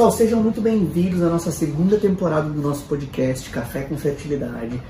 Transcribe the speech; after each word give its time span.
Pessoal, 0.00 0.16
sejam 0.16 0.40
muito 0.40 0.60
bem-vindos 0.60 1.20
à 1.24 1.28
nossa 1.28 1.50
segunda 1.50 1.98
temporada 1.98 2.48
do 2.48 2.62
nosso 2.62 2.84
podcast 2.84 3.50
Café 3.50 3.82
com 3.82 3.98
Fertilidade. 3.98 4.80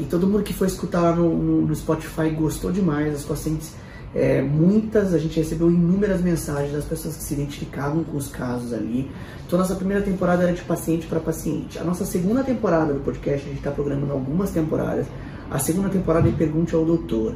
E 0.00 0.04
todo 0.04 0.26
mundo 0.26 0.42
que 0.42 0.54
foi 0.54 0.68
escutar 0.68 1.02
lá 1.02 1.14
no, 1.14 1.28
no, 1.36 1.66
no 1.66 1.76
Spotify 1.76 2.30
gostou 2.30 2.72
demais, 2.72 3.14
as 3.14 3.24
pacientes, 3.24 3.74
é, 4.14 4.40
muitas, 4.40 5.12
a 5.12 5.18
gente 5.18 5.38
recebeu 5.38 5.70
inúmeras 5.70 6.22
mensagens 6.22 6.72
das 6.72 6.86
pessoas 6.86 7.14
que 7.14 7.24
se 7.24 7.34
identificavam 7.34 8.04
com 8.04 8.16
os 8.16 8.28
casos 8.28 8.72
ali. 8.72 9.10
Então, 9.46 9.58
nossa 9.58 9.74
primeira 9.74 10.02
temporada 10.02 10.44
era 10.44 10.52
de 10.54 10.62
paciente 10.62 11.06
para 11.06 11.20
paciente. 11.20 11.78
A 11.78 11.84
nossa 11.84 12.06
segunda 12.06 12.42
temporada 12.42 12.94
do 12.94 13.00
podcast, 13.00 13.44
a 13.44 13.48
gente 13.50 13.58
está 13.58 13.70
programando 13.70 14.14
algumas 14.14 14.50
temporadas. 14.50 15.04
A 15.50 15.58
segunda 15.58 15.90
temporada 15.90 16.26
é 16.26 16.32
Pergunte 16.32 16.74
ao 16.74 16.86
Doutor. 16.86 17.34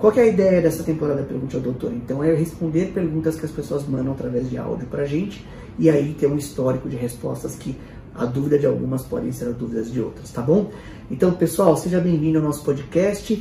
Qual 0.00 0.10
é 0.14 0.20
a 0.20 0.26
ideia 0.26 0.62
dessa 0.62 0.82
temporada 0.82 1.22
Pergunte 1.22 1.54
ao 1.54 1.60
Doutor? 1.60 1.92
Então, 1.92 2.24
é 2.24 2.34
responder 2.34 2.86
perguntas 2.86 3.38
que 3.38 3.44
as 3.44 3.50
pessoas 3.50 3.86
mandam 3.86 4.14
através 4.14 4.48
de 4.48 4.56
áudio 4.56 4.86
para 4.86 5.02
a 5.02 5.06
gente 5.06 5.46
e 5.78 5.90
aí 5.90 6.14
ter 6.14 6.26
um 6.26 6.38
histórico 6.38 6.88
de 6.88 6.96
respostas 6.96 7.54
que 7.54 7.76
a 8.14 8.24
dúvida 8.24 8.58
de 8.58 8.64
algumas 8.64 9.02
podem 9.02 9.30
ser 9.30 9.48
as 9.48 9.56
dúvidas 9.56 9.92
de 9.92 10.00
outras, 10.00 10.30
tá 10.30 10.40
bom? 10.40 10.70
Então, 11.10 11.32
pessoal, 11.32 11.76
seja 11.76 12.00
bem-vindo 12.00 12.38
ao 12.38 12.44
nosso 12.44 12.64
podcast. 12.64 13.40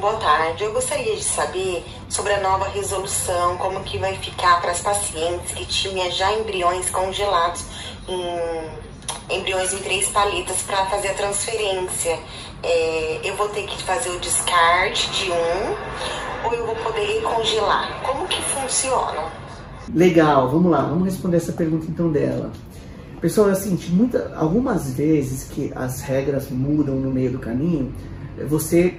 Boa 0.00 0.14
tarde. 0.14 0.64
Eu 0.64 0.72
gostaria 0.72 1.14
de 1.14 1.22
saber 1.22 1.84
sobre 2.08 2.32
a 2.32 2.40
nova 2.40 2.68
resolução, 2.68 3.58
como 3.58 3.80
que 3.80 3.98
vai 3.98 4.16
ficar 4.16 4.60
para 4.60 4.70
as 4.70 4.80
pacientes 4.80 5.52
que 5.52 5.66
tinham 5.66 6.10
já 6.10 6.32
embriões 6.32 6.88
congelados 6.88 7.62
em 8.08 8.80
embriões 9.36 9.72
em 9.72 9.78
três 9.78 10.08
paletas 10.08 10.62
para 10.62 10.86
fazer 10.86 11.08
a 11.08 11.14
transferência. 11.14 12.18
É, 12.62 13.20
eu 13.22 13.36
vou 13.36 13.48
ter 13.50 13.66
que 13.66 13.82
fazer 13.82 14.10
o 14.10 14.18
descarte 14.18 15.10
de 15.10 15.30
um 15.30 16.46
ou 16.46 16.54
eu 16.54 16.66
vou 16.66 16.74
poder 16.76 17.22
congelar? 17.22 18.02
Como 18.02 18.26
que 18.26 18.42
funciona? 18.42 19.30
Legal, 19.94 20.48
vamos 20.48 20.70
lá, 20.70 20.82
vamos 20.82 21.04
responder 21.04 21.36
essa 21.36 21.52
pergunta 21.52 21.86
então 21.88 22.10
dela. 22.10 22.50
Pessoal, 23.20 23.50
é 23.50 23.52
assim, 23.52 23.78
muita, 23.90 24.34
algumas 24.34 24.94
vezes 24.94 25.44
que 25.44 25.70
as 25.76 26.00
regras 26.00 26.50
mudam 26.50 26.94
no 26.94 27.10
meio 27.10 27.32
do 27.32 27.38
caminho, 27.38 27.94
você 28.48 28.98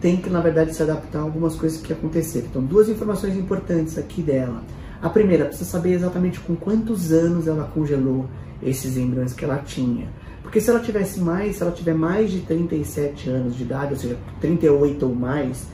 tem 0.00 0.16
que, 0.16 0.30
na 0.30 0.40
verdade, 0.40 0.74
se 0.74 0.82
adaptar 0.82 1.18
a 1.18 1.22
algumas 1.22 1.56
coisas 1.56 1.80
que 1.80 1.92
aconteceram. 1.92 2.46
Então, 2.46 2.62
duas 2.62 2.88
informações 2.88 3.36
importantes 3.36 3.98
aqui 3.98 4.22
dela. 4.22 4.62
A 5.00 5.08
primeira, 5.08 5.46
precisa 5.46 5.68
saber 5.68 5.92
exatamente 5.92 6.40
com 6.40 6.56
quantos 6.56 7.12
anos 7.12 7.46
ela 7.46 7.70
congelou 7.72 8.26
esses 8.62 8.96
embriões 8.96 9.32
que 9.32 9.44
ela 9.44 9.58
tinha. 9.58 10.08
Porque 10.42 10.60
se 10.60 10.70
ela 10.70 10.80
tivesse 10.80 11.20
mais, 11.20 11.56
se 11.56 11.62
ela 11.62 11.72
tiver 11.72 11.94
mais 11.94 12.30
de 12.30 12.40
37 12.40 13.28
anos 13.28 13.56
de 13.56 13.64
idade, 13.64 13.92
ou 13.92 13.98
seja, 13.98 14.16
38 14.40 15.04
ou 15.06 15.14
mais, 15.14 15.66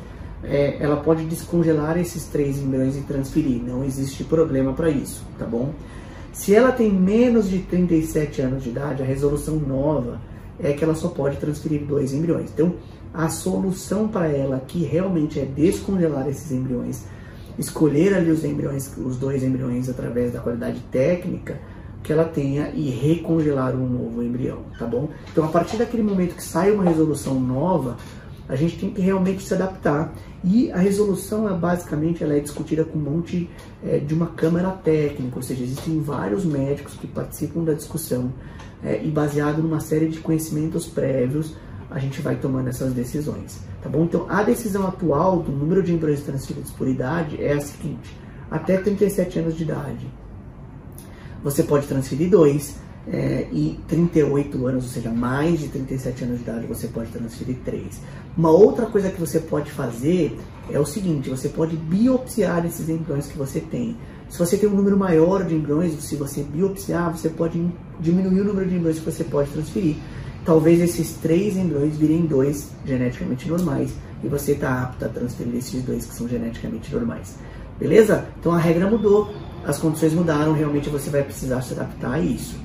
é, 0.42 0.76
ela 0.82 0.96
pode 0.96 1.24
descongelar 1.24 1.98
esses 1.98 2.24
três 2.26 2.58
embriões 2.58 2.96
e 2.96 3.00
transferir. 3.02 3.62
Não 3.62 3.84
existe 3.84 4.24
problema 4.24 4.72
para 4.72 4.90
isso, 4.90 5.24
tá 5.38 5.46
bom? 5.46 5.72
Se 6.32 6.54
ela 6.54 6.72
tem 6.72 6.92
menos 6.92 7.48
de 7.48 7.60
37 7.60 8.42
anos 8.42 8.64
de 8.64 8.70
idade, 8.70 9.02
a 9.02 9.06
resolução 9.06 9.56
nova 9.56 10.20
é 10.58 10.72
que 10.72 10.82
ela 10.82 10.94
só 10.94 11.08
pode 11.08 11.36
transferir 11.36 11.84
dois 11.84 12.12
embriões. 12.12 12.50
Então, 12.52 12.74
a 13.14 13.28
solução 13.28 14.08
para 14.08 14.26
ela 14.26 14.56
aqui 14.56 14.82
realmente 14.82 15.38
é 15.38 15.44
descongelar 15.44 16.28
esses 16.28 16.50
embriões, 16.50 17.04
escolher 17.56 18.12
ali 18.12 18.30
os 18.32 18.44
embriões, 18.44 18.92
os 18.98 19.16
dois 19.16 19.44
embriões 19.44 19.88
através 19.88 20.32
da 20.32 20.40
qualidade 20.40 20.80
técnica 20.90 21.60
que 22.02 22.12
ela 22.12 22.24
tenha 22.24 22.70
e 22.74 22.90
recongelar 22.90 23.74
um 23.74 23.88
novo 23.88 24.22
embrião, 24.22 24.58
tá 24.78 24.84
bom? 24.84 25.08
Então, 25.32 25.44
a 25.44 25.48
partir 25.48 25.78
daquele 25.78 26.02
momento 26.02 26.34
que 26.34 26.42
sai 26.42 26.70
uma 26.70 26.84
resolução 26.84 27.40
nova, 27.40 27.96
a 28.46 28.56
gente 28.56 28.78
tem 28.78 28.90
que 28.90 29.00
realmente 29.00 29.42
se 29.42 29.54
adaptar. 29.54 30.12
E 30.42 30.70
a 30.70 30.76
resolução, 30.76 31.48
é, 31.48 31.54
basicamente, 31.54 32.22
ela 32.22 32.34
é 32.34 32.40
discutida 32.40 32.84
com 32.84 32.98
um 32.98 33.02
monte 33.02 33.48
é, 33.82 33.98
de 33.98 34.12
uma 34.12 34.26
câmara 34.26 34.70
técnica, 34.70 35.36
ou 35.36 35.42
seja, 35.42 35.62
existem 35.62 35.98
vários 36.00 36.44
médicos 36.44 36.94
que 36.94 37.06
participam 37.06 37.64
da 37.64 37.72
discussão 37.72 38.30
é, 38.84 39.02
e 39.02 39.10
baseado 39.10 39.62
numa 39.62 39.80
série 39.80 40.08
de 40.08 40.18
conhecimentos 40.18 40.86
prévios, 40.86 41.54
a 41.90 41.98
gente 41.98 42.20
vai 42.20 42.36
tomando 42.36 42.68
essas 42.68 42.92
decisões, 42.92 43.58
tá 43.82 43.88
bom? 43.88 44.04
Então, 44.04 44.26
a 44.28 44.42
decisão 44.42 44.86
atual 44.86 45.40
do 45.40 45.52
número 45.52 45.82
de 45.82 45.92
embriões 45.92 46.20
transferidos 46.20 46.70
por 46.70 46.88
idade 46.88 47.42
é 47.42 47.52
a 47.52 47.60
seguinte, 47.60 48.16
até 48.50 48.76
37 48.78 49.38
anos 49.38 49.56
de 49.56 49.62
idade, 49.64 50.06
você 51.42 51.62
pode 51.62 51.86
transferir 51.86 52.30
dois. 52.30 52.82
É, 53.06 53.48
e 53.52 53.78
38 53.86 54.66
anos, 54.66 54.84
ou 54.84 54.90
seja, 54.90 55.10
mais 55.10 55.60
de 55.60 55.68
37 55.68 56.24
anos 56.24 56.36
de 56.38 56.44
idade, 56.44 56.66
você 56.66 56.88
pode 56.88 57.10
transferir 57.10 57.58
três. 57.62 58.00
Uma 58.34 58.50
outra 58.50 58.86
coisa 58.86 59.10
que 59.10 59.20
você 59.20 59.38
pode 59.38 59.70
fazer 59.70 60.38
é 60.70 60.80
o 60.80 60.86
seguinte: 60.86 61.28
você 61.28 61.50
pode 61.50 61.76
biopsiar 61.76 62.64
esses 62.64 62.88
embriões 62.88 63.26
que 63.26 63.36
você 63.36 63.60
tem. 63.60 63.94
Se 64.30 64.38
você 64.38 64.56
tem 64.56 64.68
um 64.68 64.74
número 64.74 64.96
maior 64.96 65.44
de 65.44 65.54
embriões, 65.54 65.92
se 66.02 66.16
você 66.16 66.42
biopsiar, 66.42 67.14
você 67.14 67.28
pode 67.28 67.70
diminuir 68.00 68.40
o 68.40 68.44
número 68.44 68.68
de 68.68 68.76
embriões 68.76 68.98
que 68.98 69.04
você 69.04 69.22
pode 69.22 69.50
transferir. 69.50 69.96
Talvez 70.44 70.80
esses 70.80 71.14
três 71.14 71.56
embriões 71.56 71.96
virem 71.96 72.26
dois 72.26 72.70
geneticamente 72.84 73.48
normais 73.48 73.92
e 74.22 74.28
você 74.28 74.52
está 74.52 74.82
apto 74.82 75.04
a 75.04 75.08
transferir 75.08 75.56
esses 75.56 75.82
dois 75.82 76.04
que 76.04 76.14
são 76.14 76.28
geneticamente 76.28 76.92
normais. 76.92 77.36
Beleza? 77.78 78.26
Então 78.38 78.52
a 78.52 78.58
regra 78.58 78.88
mudou 78.88 79.34
as 79.66 79.78
condições 79.78 80.12
mudaram, 80.12 80.52
realmente 80.52 80.90
você 80.90 81.10
vai 81.10 81.22
precisar 81.22 81.62
se 81.62 81.72
adaptar 81.72 82.12
a 82.12 82.20
isso. 82.20 82.56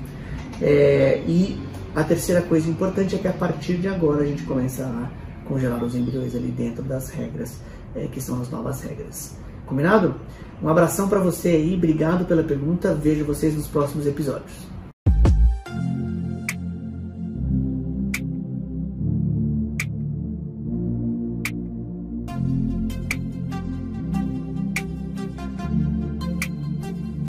É, 0.60 1.22
e 1.26 1.58
a 1.94 2.04
terceira 2.04 2.42
coisa 2.42 2.68
importante 2.68 3.14
é 3.14 3.18
que 3.18 3.26
a 3.26 3.32
partir 3.32 3.78
de 3.78 3.88
agora 3.88 4.22
a 4.22 4.26
gente 4.26 4.42
começa 4.42 4.84
a 4.84 5.48
congelar 5.48 5.82
os 5.82 5.94
embriões 5.94 6.34
ali 6.34 6.48
dentro 6.48 6.82
das 6.82 7.08
regras, 7.10 7.56
é, 7.94 8.06
que 8.06 8.20
são 8.20 8.40
as 8.40 8.50
novas 8.50 8.82
regras. 8.82 9.34
Combinado? 9.66 10.14
Um 10.62 10.68
abração 10.68 11.08
para 11.08 11.18
você 11.18 11.48
aí, 11.48 11.74
obrigado 11.74 12.26
pela 12.26 12.42
pergunta, 12.42 12.94
vejo 12.94 13.24
vocês 13.24 13.54
nos 13.54 13.66
próximos 13.66 14.06
episódios. 14.06 14.68